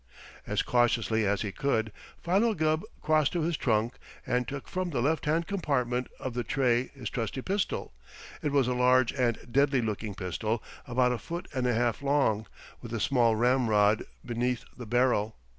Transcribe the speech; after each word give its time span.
As 0.47 0.63
cautiously 0.63 1.27
as 1.27 1.43
he 1.43 1.51
could, 1.51 1.91
Philo 2.23 2.55
Gubb 2.55 2.81
crossed 3.03 3.33
to 3.33 3.41
his 3.43 3.55
trunk 3.55 3.99
and 4.25 4.47
took 4.47 4.67
from 4.67 4.89
the 4.89 4.99
left 4.99 5.25
hand 5.25 5.45
compartment 5.45 6.07
of 6.19 6.33
the 6.33 6.43
tray 6.43 6.87
his 6.95 7.07
trusty 7.07 7.43
pistol. 7.43 7.93
It 8.41 8.51
was 8.51 8.67
a 8.67 8.73
large 8.73 9.13
and 9.13 9.37
deadly 9.51 9.79
looking 9.79 10.15
pistol, 10.15 10.63
about 10.87 11.11
a 11.11 11.19
foot 11.19 11.47
and 11.53 11.67
a 11.67 11.75
half 11.75 12.01
long, 12.01 12.47
with 12.81 12.91
a 12.95 12.99
small 12.99 13.35
ramrod 13.35 14.05
beneath 14.25 14.65
the 14.75 14.87
barrel. 14.87 15.35